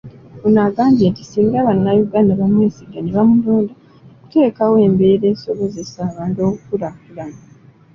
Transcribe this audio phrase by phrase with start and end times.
[0.45, 7.39] Ono agambye nti singa bannayuganda bamwesiga nebamulonda, ajja kuteekawo embeera esobozesa abantu okukulaakulana